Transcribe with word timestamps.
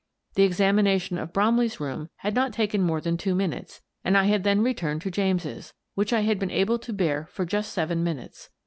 The 0.33 0.41
examination 0.41 1.19
of 1.19 1.31
Bromley's 1.31 1.79
room 1.79 2.09
had 2.15 2.33
not 2.33 2.53
taken 2.53 2.81
more 2.81 2.99
than 2.99 3.17
two 3.17 3.35
minutes, 3.35 3.83
and 4.03 4.17
I 4.17 4.23
had 4.23 4.43
then 4.43 4.63
returned 4.63 5.03
to 5.03 5.11
James's, 5.11 5.75
which 5.93 6.11
I 6.11 6.21
had 6.21 6.39
been 6.39 6.49
able 6.49 6.79
to 6.79 6.91
bear 6.91 7.27
for 7.27 7.45
just 7.45 7.71
seven 7.71 8.03
minutes. 8.03 8.49